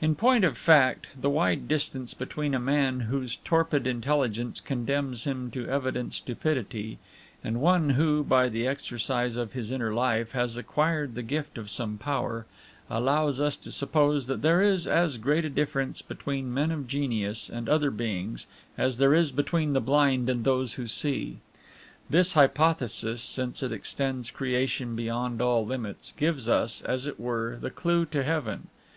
In 0.00 0.14
point 0.14 0.44
of 0.44 0.56
fact, 0.56 1.08
the 1.20 1.28
wide 1.28 1.66
distance 1.66 2.14
between 2.14 2.54
a 2.54 2.60
man 2.60 3.00
whose 3.10 3.34
torpid 3.34 3.88
intelligence 3.88 4.60
condemns 4.60 5.24
him 5.24 5.50
to 5.50 5.66
evident 5.66 6.12
stupidity, 6.12 7.00
and 7.42 7.60
one 7.60 7.90
who, 7.90 8.22
by 8.22 8.48
the 8.48 8.68
exercise 8.68 9.34
of 9.34 9.54
his 9.54 9.72
inner 9.72 9.92
life, 9.92 10.30
has 10.30 10.56
acquired 10.56 11.16
the 11.16 11.24
gift 11.24 11.58
of 11.58 11.70
some 11.70 11.98
power, 11.98 12.46
allows 12.88 13.40
us 13.40 13.56
to 13.56 13.72
suppose 13.72 14.28
that 14.28 14.42
there 14.42 14.62
is 14.62 14.86
as 14.86 15.18
great 15.18 15.44
a 15.44 15.50
difference 15.50 16.02
between 16.02 16.54
men 16.54 16.70
of 16.70 16.86
genius 16.86 17.48
and 17.48 17.68
other 17.68 17.90
beings 17.90 18.46
as 18.76 18.98
there 18.98 19.12
is 19.12 19.32
between 19.32 19.72
the 19.72 19.80
blind 19.80 20.30
and 20.30 20.44
those 20.44 20.74
who 20.74 20.86
see. 20.86 21.38
This 22.08 22.34
hypothesis, 22.34 23.20
since 23.22 23.64
it 23.64 23.72
extends 23.72 24.30
creation 24.30 24.94
beyond 24.94 25.42
all 25.42 25.66
limits, 25.66 26.12
gives 26.12 26.48
us, 26.48 26.80
as 26.82 27.08
it 27.08 27.18
were, 27.18 27.58
the 27.60 27.70
clue 27.70 28.06
to 28.06 28.22
heaven. 28.22 28.68